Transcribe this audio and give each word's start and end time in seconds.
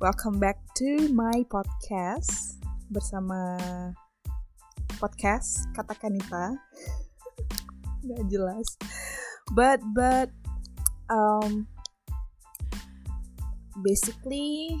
welcome 0.00 0.40
back 0.40 0.56
to 0.72 1.12
my 1.12 1.44
podcast 1.52 2.56
bersama 2.88 3.60
podcast 4.96 5.68
kata 5.76 5.92
Kanita. 5.92 6.56
Gak 8.08 8.24
jelas. 8.32 8.80
But 9.52 9.84
but 9.92 10.32
um 11.12 11.68
basically 13.84 14.72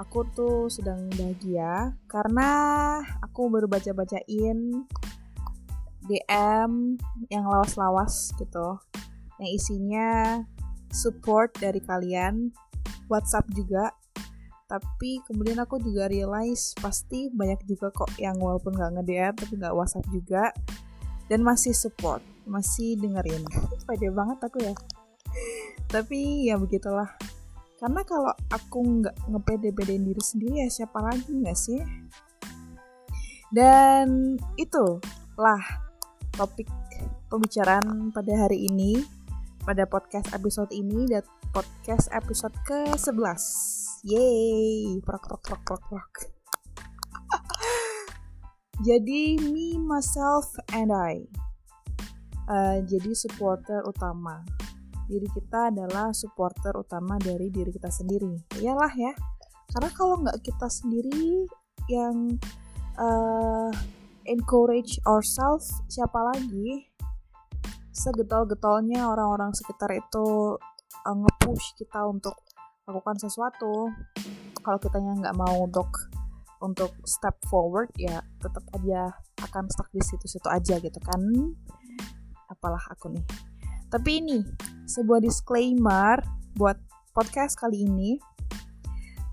aku 0.00 0.24
tuh 0.32 0.72
sedang 0.72 1.12
bahagia 1.12 1.92
karena 2.08 2.48
aku 3.20 3.52
baru 3.52 3.68
baca-bacain 3.68 4.88
DM 6.08 6.96
yang 7.28 7.44
lawas-lawas 7.44 8.32
gitu 8.40 8.80
yang 9.44 9.50
isinya 9.52 10.08
support 10.88 11.52
dari 11.60 11.84
kalian 11.84 12.48
WhatsApp 13.12 13.44
juga 13.52 13.92
tapi 14.68 15.24
kemudian 15.24 15.56
aku 15.64 15.80
juga 15.80 16.12
realize 16.12 16.76
pasti 16.76 17.32
banyak 17.32 17.64
juga 17.64 17.88
kok 17.88 18.12
yang 18.20 18.36
walaupun 18.36 18.76
nggak 18.76 19.00
nge-DM 19.00 19.34
tapi 19.34 19.52
nggak 19.56 19.72
WhatsApp 19.72 20.04
juga 20.12 20.52
dan 21.32 21.40
masih 21.40 21.72
support 21.72 22.20
masih 22.48 22.96
dengerin. 22.96 23.44
Pede 23.86 24.08
banget 24.10 24.40
aku 24.40 24.58
ya. 24.64 24.74
Tapi 25.86 26.48
ya 26.48 26.56
begitulah. 26.56 27.12
Karena 27.78 28.02
kalau 28.02 28.34
aku 28.50 28.78
nggak 28.82 29.16
ngepede-pedein 29.30 30.02
diri 30.02 30.22
sendiri 30.24 30.66
ya 30.66 30.68
siapa 30.72 30.98
lagi 30.98 31.30
nggak 31.30 31.54
sih? 31.54 31.78
Dan 33.54 34.34
itulah 34.58 35.62
topik 36.34 36.66
pembicaraan 37.30 38.10
pada 38.10 38.48
hari 38.48 38.66
ini 38.66 39.00
pada 39.62 39.84
podcast 39.84 40.32
episode 40.32 40.72
ini 40.72 41.06
dan 41.06 41.22
podcast 41.52 42.08
episode 42.12 42.56
ke-11. 42.64 43.87
Yeay, 44.08 45.04
prok 45.04 45.20
prok 45.20 45.42
prok 45.44 45.62
prok 45.68 45.82
prok. 45.84 46.12
jadi 48.88 49.36
me 49.52 49.76
myself 49.76 50.48
and 50.72 50.88
I. 50.88 51.28
Uh, 52.48 52.80
jadi 52.88 53.12
supporter 53.12 53.84
utama. 53.84 54.48
Diri 55.12 55.28
kita 55.28 55.68
adalah 55.68 56.16
supporter 56.16 56.72
utama 56.80 57.20
dari 57.20 57.52
diri 57.52 57.68
kita 57.68 57.92
sendiri. 57.92 58.32
Iyalah 58.56 58.96
ya. 58.96 59.12
Karena 59.76 59.90
kalau 59.92 60.24
nggak 60.24 60.40
kita 60.40 60.72
sendiri 60.72 61.44
yang 61.92 62.40
uh, 62.96 63.68
encourage 64.24 64.96
ourselves, 65.04 65.68
siapa 65.92 66.16
lagi 66.32 66.88
segetol-getolnya 67.92 69.04
orang-orang 69.04 69.52
sekitar 69.52 69.92
itu 69.92 70.56
uh, 71.04 71.12
nge-push 71.12 71.76
kita 71.76 72.08
untuk 72.08 72.47
lakukan 72.88 73.20
sesuatu. 73.20 73.92
Kalau 74.64 74.78
kitanya 74.80 75.12
nggak 75.20 75.36
mau 75.36 75.68
untuk 75.68 75.92
untuk 76.58 76.90
step 77.06 77.38
forward 77.46 77.92
ya 77.94 78.18
tetap 78.42 78.64
aja 78.74 79.14
akan 79.46 79.70
stuck 79.70 79.86
di 79.94 80.02
situ-situ 80.02 80.48
aja 80.48 80.80
gitu 80.80 80.98
kan. 81.04 81.20
Apalah 82.48 82.82
aku 82.90 83.12
nih. 83.12 83.26
Tapi 83.92 84.24
ini 84.24 84.38
sebuah 84.88 85.20
disclaimer 85.20 86.18
buat 86.56 86.80
podcast 87.12 87.60
kali 87.60 87.84
ini. 87.84 88.16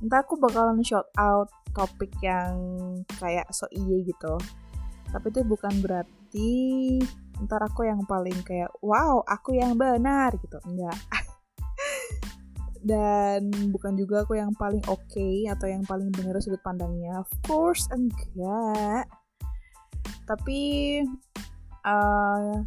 Entah 0.04 0.22
aku 0.22 0.36
bakalan 0.38 0.84
shout 0.84 1.08
out 1.16 1.50
topik 1.72 2.12
yang 2.20 2.56
kayak 3.18 3.48
so 3.56 3.66
iye 3.72 4.04
gitu. 4.04 4.36
Tapi 5.10 5.32
itu 5.32 5.42
bukan 5.48 5.74
berarti 5.80 6.52
ntar 7.36 7.60
aku 7.68 7.84
yang 7.84 8.00
paling 8.08 8.36
kayak 8.48 8.72
wow 8.84 9.24
aku 9.24 9.56
yang 9.56 9.76
benar 9.80 10.36
gitu. 10.40 10.60
Enggak 10.68 10.96
dan 12.86 13.50
bukan 13.74 13.98
juga 13.98 14.22
aku 14.22 14.38
yang 14.38 14.54
paling 14.54 14.86
oke 14.86 15.02
okay 15.10 15.50
atau 15.50 15.66
yang 15.66 15.82
paling 15.90 16.14
benar 16.14 16.38
sudut 16.38 16.62
pandangnya. 16.62 17.26
Of 17.26 17.34
course 17.50 17.90
enggak. 17.90 19.10
Tapi 20.30 20.62
uh, 21.82 22.62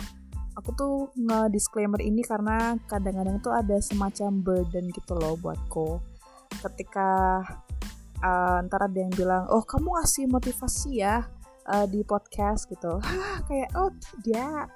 aku 0.59 0.71
tuh 0.75 0.95
nge-disclaimer 1.15 2.03
ini 2.03 2.27
karena 2.27 2.75
kadang-kadang 2.91 3.39
tuh 3.39 3.55
ada 3.55 3.79
semacam 3.79 4.43
burden 4.43 4.91
gitu 4.91 5.15
loh 5.15 5.39
buatku. 5.39 6.03
Ketika 6.67 7.39
uh, 8.19 8.59
ntar 8.67 8.91
ada 8.91 8.99
yang 8.99 9.15
bilang 9.15 9.47
oh 9.55 9.62
kamu 9.62 10.03
ngasih 10.03 10.27
motivasi 10.27 10.99
ya 10.99 11.31
uh, 11.71 11.87
di 11.87 12.03
podcast 12.03 12.67
gitu. 12.67 12.99
Kayak 13.47 13.71
oh 13.79 13.95
tidak. 13.95 14.67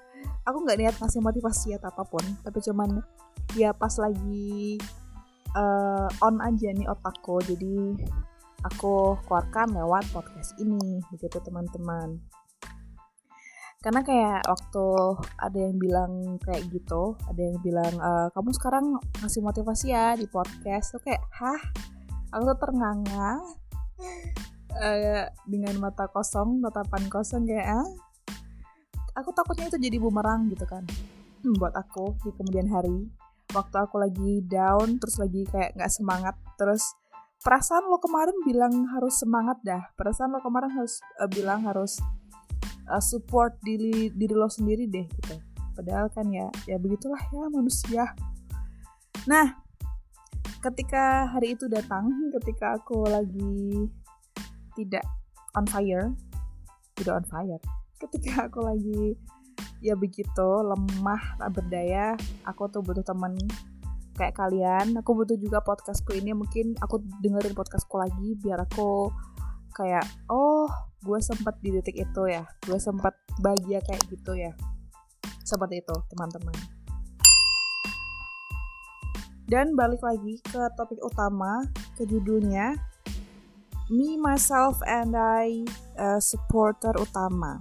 Aku 0.47 0.63
nggak 0.63 0.79
niat 0.79 0.95
ngasih 1.03 1.19
motivasi 1.19 1.75
atau 1.75 1.91
apa 1.91 2.07
pun. 2.07 2.23
Tapi 2.47 2.63
cuman 2.63 3.03
ya 3.59 3.75
pas 3.75 3.99
lagi 3.99 4.79
uh, 5.57 6.09
on 6.25 6.41
aja 6.45 6.69
nih 6.73 6.89
otakku. 6.89 7.41
Jadi 7.45 7.99
aku 8.63 9.19
keluarkan 9.27 9.75
lewat 9.75 10.07
podcast 10.15 10.55
ini 10.61 11.01
begitu 11.11 11.41
teman-teman. 11.43 12.21
Karena 13.83 14.07
kayak 14.07 14.47
waktu 14.47 14.87
ada 15.43 15.59
yang 15.59 15.75
bilang 15.75 16.13
kayak 16.39 16.71
gitu 16.71 17.19
ada 17.27 17.43
yang 17.43 17.59
bilang 17.67 17.91
e, 17.99 18.31
kamu 18.31 18.55
sekarang 18.55 18.95
ngasih 19.19 19.43
motivasi 19.43 19.91
ya 19.91 20.15
di 20.15 20.31
podcast? 20.31 20.95
Tuh 20.95 21.03
kayak 21.03 21.19
hah? 21.35 21.59
Aku 22.31 22.47
tuh 22.47 22.59
ternganga 22.63 23.43
uh, 24.77 25.25
dengan 25.45 25.75
mata 25.81 26.09
kosong 26.09 26.63
tatapan 26.65 27.03
kosong 27.13 27.45
kayak 27.45 27.67
ah 27.69 27.89
aku 29.17 29.31
takutnya 29.37 29.69
itu 29.69 29.79
jadi 29.79 29.97
bumerang 30.01 30.49
gitu 30.49 30.65
kan 30.65 30.85
hmm, 31.45 31.57
buat 31.61 31.75
aku 31.77 32.17
di 32.25 32.31
kemudian 32.33 32.69
hari 32.73 33.09
waktu 33.53 33.77
aku 33.79 33.97
lagi 34.01 34.41
down 34.45 34.97
terus 34.99 35.17
lagi 35.21 35.45
kayak 35.49 35.77
nggak 35.77 35.93
semangat 35.93 36.37
terus 36.57 36.97
perasaan 37.43 37.91
lo 37.91 37.99
kemarin 37.99 38.35
bilang 38.47 38.87
harus 38.95 39.19
semangat 39.19 39.59
dah. 39.67 39.83
Perasaan 39.99 40.31
lo 40.31 40.41
kemarin 40.41 40.71
harus 40.73 41.03
uh, 41.19 41.29
bilang 41.29 41.67
harus 41.67 41.99
uh, 42.87 43.03
support 43.03 43.59
diri 43.61 44.09
diri 44.15 44.35
lo 44.35 44.47
sendiri 44.47 44.87
deh 44.87 45.07
gitu. 45.07 45.37
Padahal 45.75 46.09
kan 46.15 46.31
ya 46.31 46.49
ya 46.65 46.79
begitulah 46.79 47.19
ya 47.19 47.51
manusia. 47.51 48.05
Nah 49.27 49.59
ketika 50.63 51.27
hari 51.27 51.59
itu 51.59 51.67
datang 51.67 52.07
ketika 52.39 52.79
aku 52.79 53.03
lagi 53.11 53.91
tidak 54.79 55.03
on 55.59 55.67
fire 55.67 56.15
tidak 56.95 57.19
on 57.19 57.27
fire. 57.27 57.61
Ketika 57.99 58.47
aku 58.47 58.63
lagi 58.63 59.19
ya 59.83 59.99
begitu 59.99 60.49
lemah 60.63 61.37
tak 61.37 61.51
berdaya. 61.59 62.15
Aku 62.47 62.71
tuh 62.71 62.81
butuh 62.81 63.03
temen 63.03 63.35
kayak 64.15 64.39
kalian. 64.39 64.97
Aku 65.03 65.13
butuh 65.19 65.35
juga 65.37 65.61
podcastku 65.61 66.15
ini. 66.15 66.33
Mungkin 66.33 66.79
aku 66.79 67.03
dengerin 67.21 67.53
podcastku 67.53 67.99
lagi 67.99 68.39
biar 68.39 68.63
aku 68.63 69.11
kayak 69.75 70.07
oh 70.31 70.71
gue 71.03 71.19
sempet 71.19 71.59
di 71.61 71.75
detik 71.75 71.99
itu 71.99 72.23
ya. 72.31 72.47
Gue 72.63 72.79
sempet 72.79 73.13
bahagia 73.43 73.83
kayak 73.83 74.07
gitu 74.09 74.39
ya. 74.39 74.55
Seperti 75.43 75.83
itu 75.83 75.97
teman-teman. 76.15 76.55
Dan 79.51 79.77
balik 79.77 80.01
lagi 80.01 80.41
ke 80.49 80.63
topik 80.79 81.03
utama 81.05 81.67
ke 81.99 82.09
judulnya 82.09 82.73
me 83.93 84.17
myself 84.17 84.81
and 84.89 85.13
I 85.13 85.67
uh, 86.01 86.23
supporter 86.23 86.97
utama. 86.97 87.61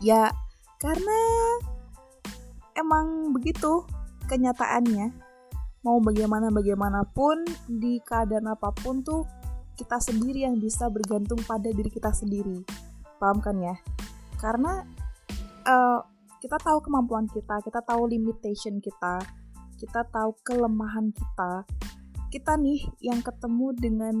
Ya 0.00 0.32
karena 0.78 1.20
emang 2.78 3.34
begitu 3.34 3.82
kenyataannya. 4.30 5.10
Mau 5.82 5.98
bagaimana 6.02 6.50
bagaimanapun 6.50 7.46
di 7.66 8.02
keadaan 8.02 8.50
apa 8.50 8.70
pun 8.74 9.02
tuh 9.02 9.26
kita 9.78 9.98
sendiri 9.98 10.42
yang 10.46 10.58
bisa 10.58 10.90
bergantung 10.90 11.38
pada 11.46 11.70
diri 11.70 11.90
kita 11.90 12.10
sendiri. 12.14 12.62
Paham 13.18 13.38
kan 13.42 13.58
ya? 13.58 13.74
Karena 14.38 14.82
uh, 15.66 16.00
kita 16.38 16.58
tahu 16.62 16.78
kemampuan 16.82 17.26
kita 17.26 17.58
kita 17.62 17.82
tahu 17.82 18.06
limitation 18.06 18.78
kita 18.78 19.22
kita 19.78 20.02
tahu 20.10 20.34
kelemahan 20.46 21.10
kita. 21.14 21.66
Kita 22.28 22.58
nih 22.58 22.82
yang 23.02 23.22
ketemu 23.22 23.66
dengan 23.78 24.16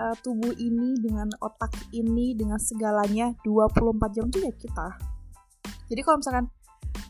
uh, 0.00 0.16
tubuh 0.24 0.52
ini 0.56 0.96
dengan 1.00 1.28
otak 1.40 1.72
ini 1.92 2.36
dengan 2.36 2.60
segalanya 2.60 3.36
24 3.44 4.16
jam 4.16 4.26
juga 4.32 4.50
kita 4.56 5.17
jadi 5.88 6.00
kalau 6.04 6.20
misalkan 6.20 6.46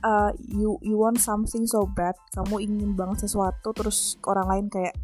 uh, 0.07 0.31
you 0.39 0.79
you 0.83 0.95
want 0.99 1.19
something 1.19 1.67
so 1.67 1.87
bad 1.99 2.15
kamu 2.35 2.67
ingin 2.67 2.95
banget 2.95 3.27
sesuatu 3.27 3.75
terus 3.75 4.15
orang 4.27 4.47
lain 4.47 4.67
kayak 4.71 4.95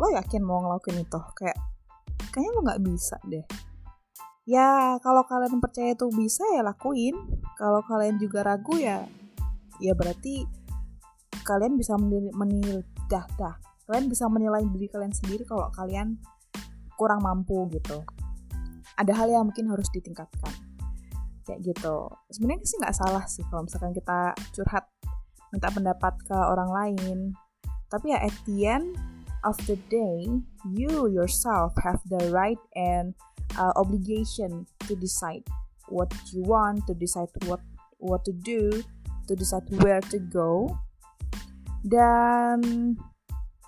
lo 0.00 0.08
yakin 0.10 0.42
mau 0.42 0.64
ngelakuin 0.64 1.04
itu? 1.04 1.20
Kayak 1.36 1.58
kayaknya 2.32 2.50
lo 2.56 2.60
nggak 2.66 2.82
bisa 2.82 3.16
deh. 3.28 3.46
Ya 4.48 4.98
kalau 5.04 5.22
kalian 5.28 5.60
percaya 5.62 5.94
itu 5.94 6.08
bisa 6.10 6.42
ya 6.56 6.64
lakuin. 6.64 7.14
Kalau 7.54 7.84
kalian 7.84 8.16
juga 8.16 8.42
ragu 8.42 8.74
ya 8.80 9.04
ya 9.78 9.92
berarti 9.92 10.48
kalian 11.44 11.76
bisa 11.76 11.94
menilai 12.00 12.82
dah 13.06 13.26
dah. 13.36 13.54
Kalian 13.86 14.06
bisa 14.08 14.26
menilai 14.30 14.64
diri 14.70 14.86
kalian 14.88 15.12
sendiri 15.12 15.44
kalau 15.44 15.68
kalian 15.70 16.18
kurang 16.96 17.20
mampu 17.22 17.68
gitu. 17.74 18.02
Ada 18.96 19.12
hal 19.16 19.28
yang 19.32 19.48
mungkin 19.48 19.68
harus 19.70 19.88
ditingkatkan 19.92 20.69
kayak 21.46 21.60
gitu 21.64 22.08
sebenarnya 22.32 22.66
sih 22.66 22.78
nggak 22.80 22.96
salah 22.96 23.24
sih 23.26 23.44
kalau 23.48 23.64
misalkan 23.64 23.92
kita 23.96 24.34
curhat 24.52 24.84
minta 25.50 25.68
pendapat 25.72 26.14
ke 26.24 26.36
orang 26.36 26.70
lain 26.70 27.18
tapi 27.90 28.14
ya 28.14 28.22
at 28.22 28.34
the 28.46 28.58
end 28.70 28.94
of 29.44 29.56
the 29.66 29.76
day, 29.88 30.28
you 30.68 31.08
yourself 31.08 31.72
have 31.80 32.00
the 32.08 32.30
right 32.30 32.60
and 32.76 33.14
uh, 33.56 33.72
obligation 33.76 34.66
to 34.86 34.96
decide 34.96 35.44
what 35.88 36.12
you 36.32 36.42
want, 36.44 36.86
to 36.86 36.94
decide 36.94 37.28
what 37.46 37.60
what 37.98 38.24
to 38.24 38.32
do, 38.32 38.82
to 39.28 39.32
decide 39.36 39.64
where 39.80 40.00
to 40.12 40.18
go. 40.28 40.76
Dan 41.80 42.94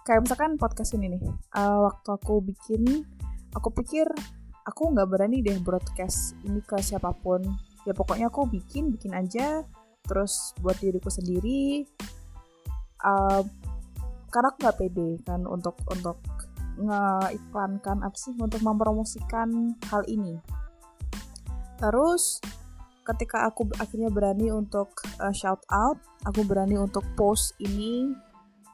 kayak 0.05 0.29
misalkan 0.29 0.61
podcast 0.61 0.93
ini 0.95 1.17
nih, 1.17 1.23
uh, 1.57 1.89
waktu 1.89 2.09
aku 2.13 2.45
bikin, 2.45 3.09
aku 3.57 3.73
pikir 3.73 4.07
aku 4.67 4.95
nggak 4.95 5.09
berani 5.11 5.43
deh 5.43 5.59
broadcast 5.59 6.39
ini 6.47 6.63
ke 6.63 6.79
siapa 6.79 7.11
pun. 7.15 7.43
Ya 7.83 7.93
pokoknya 7.95 8.31
aku 8.31 8.47
bikin, 8.47 8.95
bikin 8.95 9.13
aja, 9.15 9.67
terus 10.07 10.55
buat 10.63 10.79
diriku 10.79 11.11
sendiri. 11.11 11.87
Uh, 13.03 13.43
karena 14.31 14.55
aku 14.55 14.59
nggak 14.63 14.79
pede 14.79 15.11
kan 15.27 15.43
untuk 15.45 15.77
untuk 15.91 16.19
ngeiklankan 16.79 18.01
apa 18.01 18.17
sih 18.17 18.33
untuk 18.39 18.63
mempromosikan 18.65 19.77
hal 19.91 20.07
ini. 20.09 20.39
Terus 21.77 22.39
ketika 23.03 23.51
aku 23.51 23.67
akhirnya 23.83 24.09
berani 24.09 24.55
untuk 24.55 24.95
uh, 25.19 25.35
shout 25.35 25.61
out, 25.69 25.99
aku 26.23 26.47
berani 26.47 26.79
untuk 26.79 27.03
post 27.19 27.59
ini 27.59 28.15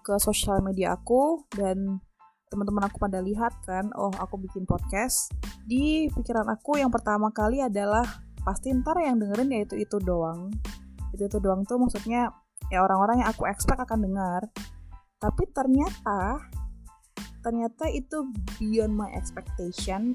ke 0.05 0.17
sosial 0.21 0.61
media 0.61 0.97
aku 0.97 1.45
dan 1.53 2.01
teman-teman 2.49 2.89
aku 2.89 2.97
pada 3.01 3.21
lihat 3.21 3.53
kan, 3.65 3.93
oh 3.97 4.13
aku 4.17 4.41
bikin 4.41 4.65
podcast. 4.65 5.33
Di 5.69 6.09
pikiran 6.13 6.49
aku 6.49 6.81
yang 6.81 6.89
pertama 6.89 7.29
kali 7.33 7.61
adalah 7.61 8.05
pasti 8.43 8.73
ntar 8.73 8.97
yang 9.01 9.21
dengerin 9.21 9.53
ya 9.53 9.61
itu 9.65 9.75
itu 9.77 9.97
doang. 10.01 10.53
Itu 11.13 11.29
itu 11.29 11.39
doang 11.39 11.65
tuh 11.69 11.77
maksudnya 11.77 12.33
ya 12.69 12.85
orang-orang 12.85 13.25
yang 13.25 13.31
aku 13.33 13.49
expect 13.49 13.81
akan 13.81 14.05
dengar 14.05 14.43
tapi 15.19 15.49
ternyata 15.51 16.39
ternyata 17.43 17.89
itu 17.91 18.29
beyond 18.61 18.95
my 18.95 19.11
expectation 19.17 20.15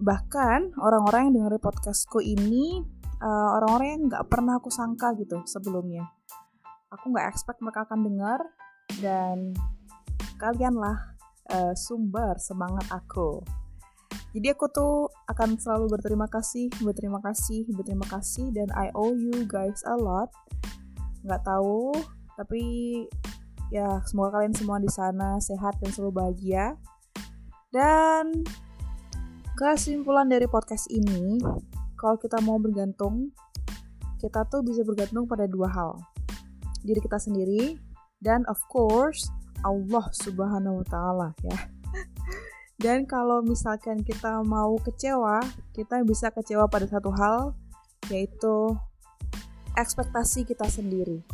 bahkan 0.00 0.72
orang-orang 0.80 1.30
yang 1.30 1.34
dengerin 1.40 1.62
podcastku 1.62 2.20
ini 2.20 2.84
uh, 3.20 3.48
orang-orang 3.60 3.88
yang 3.96 4.02
nggak 4.12 4.26
pernah 4.28 4.58
aku 4.60 4.68
sangka 4.72 5.12
gitu 5.20 5.44
sebelumnya 5.44 6.08
aku 6.90 7.12
nggak 7.12 7.30
expect 7.30 7.60
mereka 7.60 7.84
akan 7.88 8.00
dengar 8.04 8.40
dan 9.02 9.52
kalianlah 10.36 11.16
uh, 11.52 11.74
sumber 11.76 12.36
semangat 12.38 12.86
aku. 12.92 13.40
Jadi 14.36 14.52
aku 14.52 14.68
tuh 14.68 15.08
akan 15.32 15.56
selalu 15.56 15.96
berterima 15.96 16.28
kasih 16.28 16.68
berterima 16.84 17.24
kasih 17.24 17.64
berterima 17.72 18.04
kasih 18.04 18.52
dan 18.52 18.68
I 18.76 18.92
owe 18.92 19.16
you 19.16 19.48
guys 19.48 19.80
a 19.88 19.96
lot. 19.96 20.28
Nggak 21.24 21.40
tahu 21.44 21.96
tapi 22.36 22.62
ya 23.72 24.04
semoga 24.04 24.38
kalian 24.38 24.52
semua 24.52 24.76
di 24.76 24.92
sana 24.92 25.40
sehat 25.40 25.80
dan 25.80 25.88
selalu 25.88 26.20
bahagia. 26.20 26.76
Dan 27.72 28.44
kesimpulan 29.56 30.28
dari 30.28 30.44
podcast 30.44 30.88
ini 30.92 31.40
kalau 31.96 32.20
kita 32.20 32.36
mau 32.44 32.60
bergantung 32.60 33.32
kita 34.20 34.44
tuh 34.48 34.60
bisa 34.64 34.84
bergantung 34.84 35.24
pada 35.24 35.48
dua 35.48 35.68
hal. 35.72 35.96
Diri 36.84 37.00
kita 37.00 37.16
sendiri 37.16 37.80
dan 38.20 38.44
of 38.52 38.60
course 38.68 39.32
Allah 39.64 40.04
subhanahu 40.12 40.82
wa 40.82 40.86
ta'ala 40.86 41.28
ya. 41.44 41.58
Dan 42.76 43.08
kalau 43.08 43.40
misalkan 43.40 44.04
kita 44.04 44.44
mau 44.44 44.76
kecewa 44.76 45.40
kita 45.72 46.04
bisa 46.04 46.28
kecewa 46.28 46.68
pada 46.68 46.84
satu 46.84 47.08
hal 47.12 47.56
yaitu 48.12 48.76
ekspektasi 49.76 50.44
kita 50.44 50.68
sendiri 50.68 51.24